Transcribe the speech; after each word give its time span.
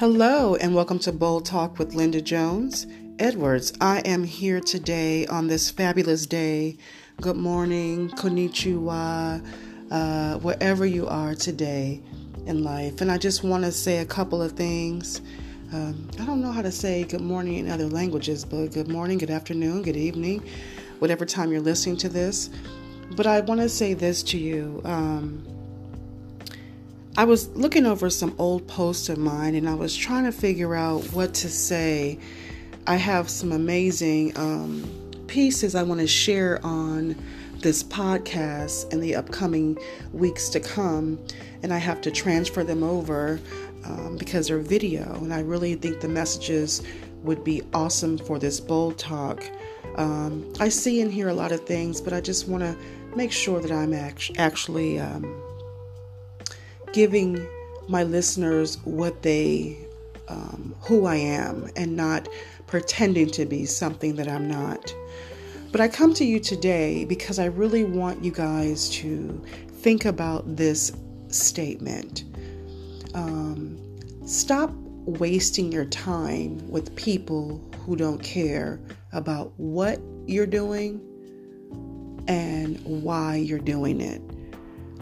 Hello, 0.00 0.54
and 0.54 0.74
welcome 0.74 0.98
to 1.00 1.12
Bold 1.12 1.44
Talk 1.44 1.78
with 1.78 1.92
Linda 1.92 2.22
Jones 2.22 2.86
Edwards. 3.18 3.74
I 3.82 3.98
am 4.06 4.24
here 4.24 4.58
today 4.58 5.26
on 5.26 5.46
this 5.46 5.70
fabulous 5.70 6.24
day. 6.24 6.78
Good 7.20 7.36
morning, 7.36 8.08
konnichiwa, 8.08 9.46
uh, 9.90 10.38
wherever 10.38 10.86
you 10.86 11.06
are 11.06 11.34
today 11.34 12.00
in 12.46 12.64
life. 12.64 13.02
And 13.02 13.12
I 13.12 13.18
just 13.18 13.44
want 13.44 13.64
to 13.64 13.72
say 13.72 13.98
a 13.98 14.06
couple 14.06 14.40
of 14.40 14.52
things. 14.52 15.20
Um, 15.70 16.08
I 16.18 16.24
don't 16.24 16.40
know 16.40 16.50
how 16.50 16.62
to 16.62 16.72
say 16.72 17.04
good 17.04 17.20
morning 17.20 17.58
in 17.58 17.70
other 17.70 17.86
languages, 17.86 18.42
but 18.42 18.68
good 18.68 18.88
morning, 18.88 19.18
good 19.18 19.28
afternoon, 19.28 19.82
good 19.82 19.98
evening, 19.98 20.42
whatever 21.00 21.26
time 21.26 21.52
you're 21.52 21.60
listening 21.60 21.98
to 21.98 22.08
this. 22.08 22.48
But 23.16 23.26
I 23.26 23.40
want 23.40 23.60
to 23.60 23.68
say 23.68 23.92
this 23.92 24.22
to 24.22 24.38
you. 24.38 24.80
Um, 24.82 25.44
I 27.16 27.24
was 27.24 27.48
looking 27.56 27.86
over 27.86 28.08
some 28.08 28.34
old 28.38 28.68
posts 28.68 29.08
of 29.08 29.18
mine 29.18 29.56
and 29.56 29.68
I 29.68 29.74
was 29.74 29.96
trying 29.96 30.24
to 30.24 30.32
figure 30.32 30.74
out 30.74 31.02
what 31.12 31.34
to 31.34 31.48
say. 31.48 32.18
I 32.86 32.96
have 32.96 33.28
some 33.28 33.50
amazing 33.50 34.36
um, 34.38 34.88
pieces 35.26 35.74
I 35.74 35.82
want 35.82 36.00
to 36.00 36.06
share 36.06 36.64
on 36.64 37.16
this 37.58 37.82
podcast 37.82 38.92
in 38.92 39.00
the 39.00 39.16
upcoming 39.16 39.76
weeks 40.12 40.48
to 40.50 40.60
come, 40.60 41.18
and 41.62 41.74
I 41.74 41.78
have 41.78 42.00
to 42.02 42.10
transfer 42.10 42.64
them 42.64 42.82
over 42.82 43.38
um, 43.84 44.16
because 44.16 44.48
they're 44.48 44.58
video, 44.58 45.14
and 45.16 45.34
I 45.34 45.40
really 45.40 45.74
think 45.74 46.00
the 46.00 46.08
messages 46.08 46.82
would 47.22 47.44
be 47.44 47.62
awesome 47.74 48.16
for 48.16 48.38
this 48.38 48.60
bold 48.60 48.98
talk. 48.98 49.44
Um, 49.96 50.50
I 50.58 50.70
see 50.70 51.02
and 51.02 51.12
hear 51.12 51.28
a 51.28 51.34
lot 51.34 51.52
of 51.52 51.66
things, 51.66 52.00
but 52.00 52.14
I 52.14 52.20
just 52.22 52.48
want 52.48 52.62
to 52.62 52.74
make 53.14 53.30
sure 53.30 53.60
that 53.60 53.70
I'm 53.70 53.92
act- 53.92 54.32
actually 54.38 54.98
um, 54.98 55.40
giving 56.92 57.46
my 57.88 58.02
listeners 58.02 58.78
what 58.84 59.22
they, 59.22 59.76
um, 60.28 60.74
who 60.80 61.06
I 61.06 61.16
am, 61.16 61.68
and 61.76 61.96
not 61.96 62.28
pretending 62.66 63.30
to 63.32 63.44
be 63.44 63.66
something 63.66 64.16
that 64.16 64.28
I'm 64.28 64.48
not. 64.48 64.94
But 65.72 65.80
I 65.80 65.88
come 65.88 66.14
to 66.14 66.24
you 66.24 66.40
today 66.40 67.04
because 67.04 67.38
I 67.38 67.46
really 67.46 67.84
want 67.84 68.24
you 68.24 68.32
guys 68.32 68.88
to 68.90 69.42
think 69.68 70.04
about 70.04 70.56
this 70.56 70.92
statement. 71.28 72.24
Um, 73.14 73.78
stop 74.26 74.72
wasting 75.06 75.72
your 75.72 75.86
time 75.86 76.68
with 76.68 76.94
people 76.96 77.60
who 77.78 77.96
don't 77.96 78.22
care 78.22 78.80
about 79.12 79.52
what 79.56 80.00
you're 80.26 80.46
doing 80.46 81.00
and 82.28 82.80
why 82.84 83.36
you're 83.36 83.58
doing 83.58 84.00
it. 84.00 84.22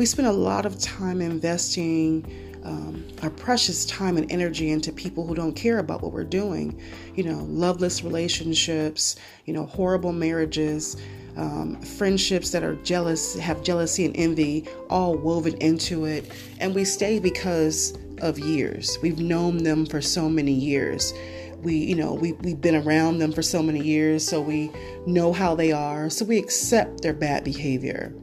We 0.00 0.06
spend 0.06 0.28
a 0.28 0.32
lot 0.32 0.64
of 0.64 0.78
time 0.78 1.20
investing 1.20 2.24
um, 2.64 3.06
our 3.22 3.28
precious 3.28 3.84
time 3.84 4.16
and 4.16 4.32
energy 4.32 4.70
into 4.70 4.92
people 4.92 5.26
who 5.26 5.34
don't 5.34 5.52
care 5.52 5.78
about 5.78 6.00
what 6.00 6.10
we're 6.10 6.24
doing. 6.24 6.80
You 7.16 7.24
know, 7.24 7.44
loveless 7.50 8.02
relationships, 8.02 9.16
you 9.44 9.52
know, 9.52 9.66
horrible 9.66 10.12
marriages, 10.12 10.96
um, 11.36 11.78
friendships 11.82 12.48
that 12.52 12.64
are 12.64 12.76
jealous, 12.76 13.38
have 13.38 13.62
jealousy 13.62 14.06
and 14.06 14.16
envy 14.16 14.66
all 14.88 15.16
woven 15.16 15.52
into 15.58 16.06
it. 16.06 16.32
And 16.60 16.74
we 16.74 16.86
stay 16.86 17.18
because 17.18 17.92
of 18.22 18.38
years. 18.38 18.96
We've 19.02 19.18
known 19.18 19.58
them 19.58 19.84
for 19.84 20.00
so 20.00 20.30
many 20.30 20.54
years. 20.54 21.12
We, 21.58 21.76
you 21.76 21.96
know, 21.96 22.14
we, 22.14 22.32
we've 22.32 22.58
been 22.58 22.76
around 22.76 23.18
them 23.18 23.32
for 23.32 23.42
so 23.42 23.62
many 23.62 23.80
years, 23.80 24.26
so 24.26 24.40
we 24.40 24.72
know 25.06 25.34
how 25.34 25.54
they 25.54 25.72
are, 25.72 26.08
so 26.08 26.24
we 26.24 26.38
accept 26.38 27.02
their 27.02 27.12
bad 27.12 27.44
behavior. 27.44 28.14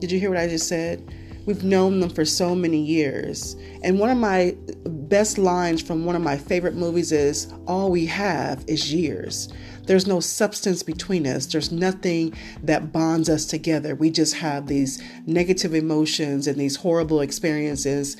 Did 0.00 0.12
you 0.12 0.20
hear 0.20 0.30
what 0.30 0.38
I 0.38 0.46
just 0.46 0.68
said? 0.68 1.12
We've 1.48 1.64
known 1.64 2.00
them 2.00 2.10
for 2.10 2.26
so 2.26 2.54
many 2.54 2.78
years. 2.78 3.56
And 3.82 3.98
one 3.98 4.10
of 4.10 4.18
my 4.18 4.54
best 4.84 5.38
lines 5.38 5.80
from 5.80 6.04
one 6.04 6.14
of 6.14 6.20
my 6.20 6.36
favorite 6.36 6.74
movies 6.74 7.10
is 7.10 7.52
All 7.66 7.90
we 7.90 8.04
have 8.06 8.64
is 8.68 8.92
years. 8.92 9.48
There's 9.84 10.06
no 10.06 10.20
substance 10.20 10.82
between 10.82 11.26
us, 11.26 11.46
there's 11.46 11.72
nothing 11.72 12.34
that 12.62 12.92
bonds 12.92 13.30
us 13.30 13.46
together. 13.46 13.94
We 13.94 14.10
just 14.10 14.34
have 14.34 14.66
these 14.66 15.02
negative 15.24 15.74
emotions 15.74 16.46
and 16.46 16.58
these 16.58 16.76
horrible 16.76 17.22
experiences 17.22 18.18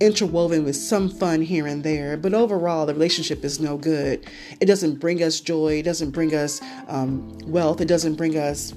interwoven 0.00 0.64
with 0.64 0.76
some 0.76 1.10
fun 1.10 1.42
here 1.42 1.66
and 1.66 1.84
there. 1.84 2.16
But 2.16 2.32
overall, 2.32 2.86
the 2.86 2.94
relationship 2.94 3.44
is 3.44 3.60
no 3.60 3.76
good. 3.76 4.26
It 4.62 4.64
doesn't 4.64 5.00
bring 5.00 5.22
us 5.22 5.40
joy, 5.40 5.80
it 5.80 5.82
doesn't 5.82 6.12
bring 6.12 6.34
us 6.34 6.62
um, 6.88 7.36
wealth, 7.44 7.82
it 7.82 7.88
doesn't 7.88 8.14
bring 8.14 8.38
us 8.38 8.72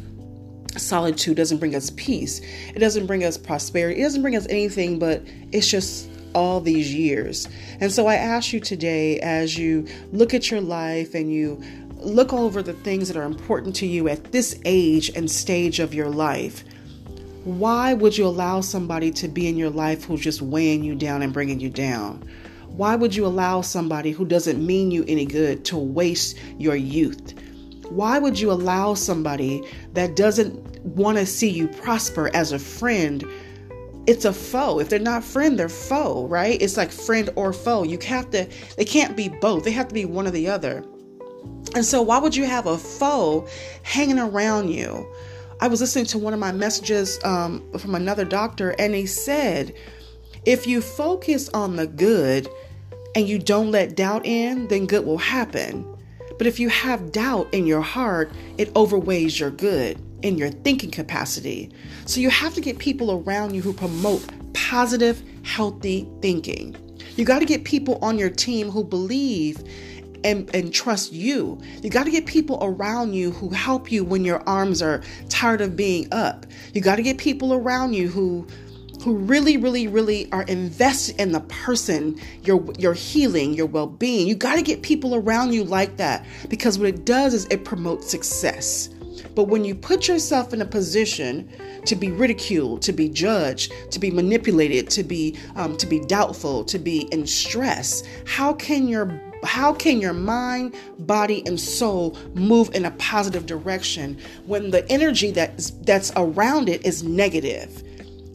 solitude 0.78 1.38
doesn't 1.38 1.58
bring 1.58 1.76
us 1.76 1.92
peace. 1.92 2.42
It 2.74 2.80
doesn't 2.80 3.08
bring 3.08 3.24
us 3.24 3.38
prosperity. 3.38 4.00
It 4.00 4.04
doesn't 4.04 4.22
bring 4.22 4.36
us 4.36 4.48
anything, 4.50 5.00
but 5.00 5.24
it's 5.52 5.68
just 5.68 6.10
all 6.34 6.62
these 6.62 6.94
years. 6.94 7.48
And 7.80 7.92
so 7.92 8.08
I 8.08 8.16
ask 8.16 8.54
you 8.54 8.60
today, 8.60 9.20
as 9.20 9.58
you 9.58 9.88
look 10.12 10.34
at 10.34 10.52
your 10.52 10.62
life 10.62 11.16
and 11.16 11.32
you 11.32 11.62
look 11.96 12.32
over 12.32 12.62
the 12.62 12.74
things 12.74 13.08
that 13.08 13.18
are 13.18 13.24
important 13.24 13.76
to 13.78 13.88
you 13.88 14.08
at 14.08 14.32
this 14.32 14.60
age 14.66 15.10
and 15.16 15.30
stage 15.30 15.80
of 15.80 15.94
your 15.94 16.10
life, 16.10 16.64
why 17.44 17.94
would 17.94 18.18
you 18.18 18.28
allow 18.28 18.62
somebody 18.62 19.10
to 19.12 19.28
be 19.28 19.48
in 19.48 19.58
your 19.58 19.70
life 19.70 20.04
who's 20.04 20.22
just 20.22 20.42
weighing 20.42 20.84
you 20.84 20.96
down 20.96 21.22
and 21.22 21.34
bringing 21.34 21.60
you 21.60 21.70
down? 21.70 22.22
Why 22.68 22.96
would 22.96 23.16
you 23.16 23.26
allow 23.26 23.62
somebody 23.62 24.12
who 24.12 24.26
doesn't 24.26 24.64
mean 24.64 24.92
you 24.92 25.06
any 25.08 25.26
good 25.26 25.66
to 25.66 25.78
waste 25.78 26.38
your 26.60 26.76
youth? 26.76 27.34
Why 27.90 28.20
would 28.20 28.38
you 28.38 28.52
allow 28.52 28.94
somebody 28.94 29.64
that 29.94 30.16
doesn't 30.16 30.67
want 30.96 31.18
to 31.18 31.26
see 31.26 31.50
you 31.50 31.68
prosper 31.68 32.30
as 32.34 32.52
a 32.52 32.60
friend? 32.60 33.24
It's 34.08 34.26
a 34.26 34.32
foe. 34.32 34.80
If 34.80 34.90
they're 34.90 35.00
not 35.00 35.24
friend, 35.24 35.60
they're 35.60 35.68
foe, 35.68 36.28
right? 36.28 36.62
It's 36.62 36.78
like 36.78 36.92
friend 36.92 37.30
or 37.36 37.52
foe. 37.52 37.84
You 37.84 38.00
have 38.06 38.30
to, 38.32 38.48
they 38.78 38.86
can't 38.86 39.18
be 39.18 39.28
both. 39.28 39.66
They 39.66 39.72
have 39.72 39.90
to 39.90 39.94
be 39.94 40.06
one 40.06 40.28
or 40.28 40.32
the 40.32 40.48
other. 40.48 40.84
And 41.76 41.84
so, 41.84 42.02
why 42.02 42.18
would 42.18 42.36
you 42.36 42.46
have 42.46 42.66
a 42.66 42.78
foe 42.78 43.48
hanging 43.84 44.20
around 44.20 44.70
you? 44.70 45.06
I 45.60 45.68
was 45.68 45.82
listening 45.82 46.06
to 46.06 46.18
one 46.18 46.34
of 46.34 46.40
my 46.40 46.52
messages 46.52 47.20
um, 47.24 47.64
from 47.78 47.96
another 47.96 48.24
doctor, 48.24 48.76
and 48.80 48.94
he 48.94 49.06
said, 49.06 49.76
if 50.46 50.66
you 50.66 50.82
focus 50.82 51.50
on 51.50 51.76
the 51.76 51.88
good 51.88 52.48
and 53.16 53.28
you 53.28 53.40
don't 53.40 53.72
let 53.72 53.96
doubt 53.96 54.26
in, 54.26 54.68
then 54.70 54.86
good 54.86 55.06
will 55.06 55.18
happen. 55.18 55.86
But 56.38 56.48
if 56.48 56.60
you 56.60 56.70
have 56.70 57.12
doubt 57.12 57.54
in 57.54 57.66
your 57.66 57.82
heart, 57.82 58.32
it 58.58 58.74
overweighs 58.76 59.40
your 59.40 59.52
good 59.52 60.00
in 60.22 60.38
your 60.38 60.50
thinking 60.50 60.92
capacity. 60.92 61.72
So 62.06 62.20
you 62.20 62.30
have 62.30 62.54
to 62.56 62.62
get 62.62 62.80
people 62.80 63.12
around 63.12 63.54
you 63.54 63.62
who 63.62 63.74
promote 63.74 64.26
positive, 64.54 65.22
healthy 65.44 66.08
thinking. 66.22 66.76
You 67.16 67.26
got 67.26 67.40
to 67.40 67.46
get 67.46 67.64
people 67.64 67.98
on 68.02 68.18
your 68.18 68.30
team 68.30 68.70
who 68.70 68.84
believe 68.84 69.64
and, 70.24 70.54
and 70.54 70.74
trust 70.74 71.14
you. 71.14 71.60
You 71.82 71.90
got 71.90 72.06
to 72.06 72.12
get 72.12 72.26
people 72.26 72.60
around 72.62 73.14
you 73.14 73.32
who 73.32 73.50
help 73.50 73.92
you 73.92 74.04
when 74.04 74.26
your 74.26 74.42
arms 74.48 74.82
are 74.82 75.02
tired 75.30 75.62
of 75.62 75.76
being 75.76 76.08
up. 76.12 76.46
You 76.74 76.82
got 76.82 76.98
to 76.98 77.04
get 77.04 77.18
people 77.18 77.54
around 77.54 77.94
you 77.94 78.08
who 78.08 78.48
who 79.04 79.16
really, 79.16 79.58
really, 79.58 79.88
really 79.88 80.30
are 80.32 80.42
invested 80.44 81.22
in 81.22 81.32
the 81.32 81.40
person, 81.42 82.20
your 82.44 82.66
your 82.78 82.94
healing, 82.94 83.54
your 83.54 83.68
well-being. 83.68 84.28
You 84.28 84.36
got 84.36 84.56
to 84.56 84.62
get 84.62 84.82
people 84.82 85.16
around 85.16 85.54
you 85.54 85.64
like 85.64 85.98
that 85.98 86.26
because 86.50 86.80
what 86.80 86.88
it 86.88 87.06
does 87.06 87.34
is 87.34 87.46
it 87.46 87.64
promotes 87.64 88.10
success. 88.10 88.90
But 89.38 89.50
when 89.50 89.64
you 89.64 89.76
put 89.76 90.08
yourself 90.08 90.52
in 90.52 90.64
a 90.64 90.66
position 90.66 91.48
to 91.86 91.96
be 91.96 92.10
ridiculed, 92.10 92.82
to 92.82 92.92
be 92.92 93.08
judged, 93.08 93.72
to 93.92 94.00
be 94.00 94.10
manipulated, 94.10 94.90
to 94.90 95.04
be 95.04 95.38
um, 95.56 95.78
to 95.78 95.86
be 95.86 96.00
doubtful, 96.00 96.64
to 96.64 96.80
be 96.80 97.02
in 97.12 97.28
stress, 97.28 98.02
how 98.26 98.54
can 98.54 98.88
your 98.88 99.22
how 99.44 99.74
can 99.74 100.02
your 100.02 100.14
mind, 100.14 100.74
body, 100.98 101.44
and 101.46 101.60
soul 101.60 102.18
move 102.34 102.74
in 102.74 102.84
a 102.84 102.90
positive 102.98 103.46
direction 103.46 104.18
when 104.48 104.72
the 104.72 104.92
energy 104.92 105.30
that's 105.30 105.70
that's 105.86 106.12
around 106.16 106.68
it 106.68 106.84
is 106.84 107.04
negative? 107.04 107.84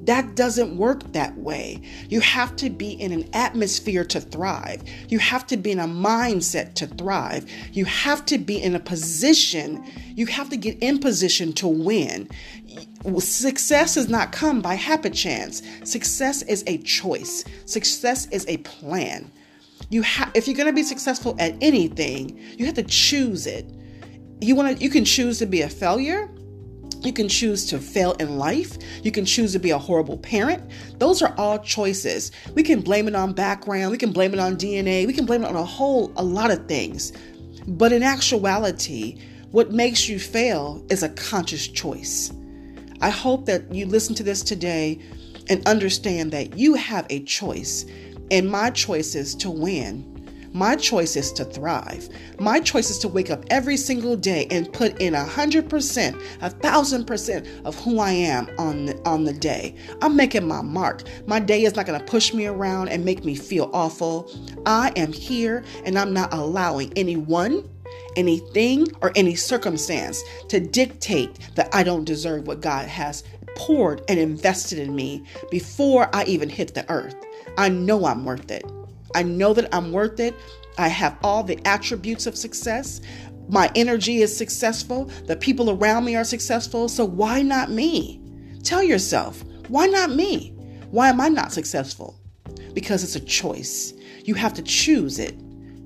That 0.02 0.34
doesn't 0.34 0.76
work 0.76 1.12
that 1.12 1.36
way. 1.36 1.80
You 2.08 2.20
have 2.20 2.56
to 2.56 2.70
be 2.70 2.90
in 2.90 3.12
an 3.12 3.28
atmosphere 3.32 4.04
to 4.06 4.20
thrive. 4.20 4.82
You 5.08 5.20
have 5.20 5.46
to 5.46 5.56
be 5.56 5.70
in 5.70 5.78
a 5.78 5.86
mindset 5.86 6.74
to 6.74 6.88
thrive. 6.88 7.48
You 7.72 7.84
have 7.84 8.26
to 8.26 8.38
be 8.38 8.60
in 8.60 8.74
a 8.74 8.80
position, 8.80 9.84
you 10.16 10.26
have 10.26 10.50
to 10.50 10.56
get 10.56 10.78
in 10.82 10.98
position 10.98 11.52
to 11.54 11.68
win. 11.68 12.28
Success 13.18 13.94
does 13.94 14.08
not 14.08 14.32
come 14.32 14.60
by 14.60 14.74
happy 14.74 15.10
chance. 15.10 15.62
Success 15.84 16.42
is 16.42 16.64
a 16.66 16.78
choice. 16.78 17.44
Success 17.66 18.26
is 18.26 18.44
a 18.48 18.56
plan. 18.58 19.30
You 19.90 20.02
have 20.02 20.32
if 20.34 20.48
you're 20.48 20.56
going 20.56 20.68
to 20.68 20.72
be 20.72 20.82
successful 20.82 21.36
at 21.38 21.54
anything, 21.60 22.38
you 22.58 22.66
have 22.66 22.74
to 22.74 22.82
choose 22.82 23.46
it. 23.46 23.66
You 24.40 24.56
want 24.56 24.76
to 24.76 24.82
you 24.82 24.90
can 24.90 25.04
choose 25.04 25.38
to 25.38 25.46
be 25.46 25.62
a 25.62 25.68
failure 25.68 26.28
you 27.04 27.12
can 27.12 27.28
choose 27.28 27.66
to 27.66 27.78
fail 27.78 28.12
in 28.12 28.38
life. 28.38 28.78
You 29.02 29.10
can 29.10 29.24
choose 29.24 29.52
to 29.52 29.58
be 29.58 29.70
a 29.70 29.78
horrible 29.78 30.18
parent. 30.18 30.62
Those 30.98 31.22
are 31.22 31.34
all 31.36 31.58
choices. 31.58 32.32
We 32.54 32.62
can 32.62 32.80
blame 32.80 33.08
it 33.08 33.14
on 33.14 33.32
background. 33.32 33.90
We 33.90 33.98
can 33.98 34.12
blame 34.12 34.32
it 34.32 34.40
on 34.40 34.56
DNA. 34.56 35.06
We 35.06 35.12
can 35.12 35.26
blame 35.26 35.42
it 35.42 35.48
on 35.48 35.56
a 35.56 35.64
whole, 35.64 36.12
a 36.16 36.24
lot 36.24 36.50
of 36.50 36.66
things. 36.66 37.12
But 37.66 37.92
in 37.92 38.02
actuality, 38.02 39.20
what 39.50 39.72
makes 39.72 40.08
you 40.08 40.18
fail 40.18 40.84
is 40.90 41.02
a 41.02 41.08
conscious 41.10 41.66
choice. 41.68 42.32
I 43.00 43.10
hope 43.10 43.46
that 43.46 43.72
you 43.74 43.86
listen 43.86 44.14
to 44.16 44.22
this 44.22 44.42
today 44.42 45.00
and 45.48 45.66
understand 45.66 46.32
that 46.32 46.56
you 46.56 46.74
have 46.74 47.06
a 47.10 47.24
choice. 47.24 47.84
And 48.30 48.48
my 48.48 48.70
choice 48.70 49.14
is 49.14 49.34
to 49.36 49.50
win. 49.50 50.11
My 50.54 50.76
choice 50.76 51.16
is 51.16 51.32
to 51.32 51.44
thrive. 51.44 52.10
My 52.38 52.60
choice 52.60 52.90
is 52.90 52.98
to 53.00 53.08
wake 53.08 53.30
up 53.30 53.44
every 53.50 53.76
single 53.78 54.16
day 54.16 54.46
and 54.50 54.70
put 54.70 55.00
in 55.00 55.14
a 55.14 55.24
hundred 55.24 55.70
percent, 55.70 56.16
a 56.42 56.50
thousand 56.50 57.06
percent 57.06 57.46
of 57.64 57.74
who 57.76 58.00
I 58.00 58.10
am 58.10 58.50
on 58.58 58.86
the, 58.86 59.08
on 59.08 59.24
the 59.24 59.32
day. 59.32 59.74
I'm 60.02 60.14
making 60.14 60.46
my 60.46 60.60
mark. 60.60 61.04
My 61.26 61.40
day 61.40 61.62
is 61.62 61.74
not 61.74 61.86
going 61.86 61.98
to 61.98 62.04
push 62.04 62.34
me 62.34 62.46
around 62.46 62.88
and 62.88 63.04
make 63.04 63.24
me 63.24 63.34
feel 63.34 63.70
awful. 63.72 64.30
I 64.66 64.92
am 64.96 65.12
here 65.12 65.64
and 65.84 65.98
I'm 65.98 66.12
not 66.12 66.34
allowing 66.34 66.92
anyone, 66.96 67.68
anything, 68.16 68.88
or 69.00 69.10
any 69.16 69.34
circumstance 69.34 70.22
to 70.48 70.60
dictate 70.60 71.38
that 71.54 71.74
I 71.74 71.82
don't 71.82 72.04
deserve 72.04 72.46
what 72.46 72.60
God 72.60 72.86
has 72.88 73.24
poured 73.56 74.02
and 74.08 74.18
invested 74.18 74.78
in 74.78 74.94
me 74.94 75.24
before 75.50 76.14
I 76.14 76.24
even 76.24 76.48
hit 76.50 76.74
the 76.74 76.88
earth. 76.90 77.16
I 77.56 77.70
know 77.70 78.04
I'm 78.04 78.24
worth 78.24 78.50
it. 78.50 78.64
I 79.14 79.22
know 79.22 79.52
that 79.54 79.74
I'm 79.74 79.92
worth 79.92 80.20
it. 80.20 80.34
I 80.78 80.88
have 80.88 81.18
all 81.22 81.42
the 81.42 81.58
attributes 81.66 82.26
of 82.26 82.36
success. 82.36 83.00
My 83.48 83.70
energy 83.74 84.22
is 84.22 84.34
successful. 84.34 85.06
The 85.26 85.36
people 85.36 85.70
around 85.70 86.04
me 86.04 86.16
are 86.16 86.24
successful. 86.24 86.88
So 86.88 87.04
why 87.04 87.42
not 87.42 87.70
me? 87.70 88.20
Tell 88.62 88.82
yourself, 88.82 89.42
why 89.68 89.86
not 89.86 90.10
me? 90.10 90.50
Why 90.90 91.08
am 91.08 91.20
I 91.20 91.28
not 91.28 91.52
successful? 91.52 92.18
Because 92.74 93.02
it's 93.02 93.16
a 93.16 93.20
choice. 93.20 93.94
You 94.24 94.34
have 94.34 94.54
to 94.54 94.62
choose 94.62 95.18
it. 95.18 95.34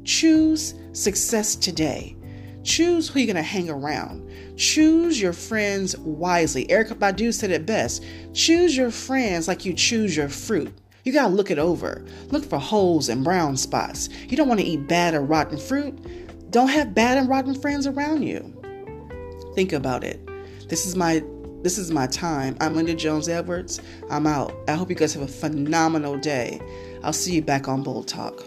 Choose 0.04 0.74
success 0.92 1.56
today. 1.56 2.16
Choose 2.62 3.08
who 3.08 3.20
you're 3.20 3.26
going 3.26 3.36
to 3.36 3.42
hang 3.42 3.70
around. 3.70 4.28
Choose 4.56 5.20
your 5.20 5.32
friends 5.32 5.96
wisely. 5.98 6.66
Erykah 6.66 6.98
Badu 6.98 7.32
said 7.32 7.50
it 7.50 7.64
best 7.64 8.04
choose 8.34 8.76
your 8.76 8.90
friends 8.90 9.46
like 9.48 9.64
you 9.64 9.72
choose 9.72 10.16
your 10.16 10.28
fruit. 10.28 10.72
You 11.06 11.12
got 11.12 11.28
to 11.28 11.34
look 11.34 11.52
it 11.52 11.58
over. 11.60 12.04
Look 12.32 12.44
for 12.44 12.58
holes 12.58 13.08
and 13.08 13.22
brown 13.22 13.56
spots. 13.56 14.08
You 14.26 14.36
don't 14.36 14.48
want 14.48 14.58
to 14.58 14.66
eat 14.66 14.88
bad 14.88 15.14
or 15.14 15.20
rotten 15.20 15.56
fruit. 15.56 15.96
Don't 16.50 16.66
have 16.66 16.96
bad 16.96 17.16
and 17.16 17.28
rotten 17.28 17.54
friends 17.54 17.86
around 17.86 18.24
you. 18.24 18.52
Think 19.54 19.72
about 19.72 20.02
it. 20.02 20.20
This 20.68 20.84
is 20.84 20.96
my 20.96 21.22
this 21.62 21.78
is 21.78 21.92
my 21.92 22.08
time. 22.08 22.56
I'm 22.60 22.74
Linda 22.74 22.94
Jones 22.94 23.28
Edwards. 23.28 23.80
I'm 24.10 24.26
out. 24.26 24.52
I 24.66 24.72
hope 24.72 24.90
you 24.90 24.96
guys 24.96 25.14
have 25.14 25.22
a 25.22 25.28
phenomenal 25.28 26.18
day. 26.18 26.60
I'll 27.04 27.12
see 27.12 27.34
you 27.34 27.42
back 27.42 27.68
on 27.68 27.84
Bold 27.84 28.08
Talk. 28.08 28.42